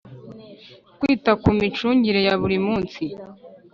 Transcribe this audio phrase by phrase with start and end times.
[0.99, 3.03] Kwita ku micungire ya buri munsi